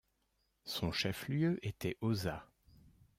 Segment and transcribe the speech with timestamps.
[0.65, 2.43] Son chef-lieu était Hozat.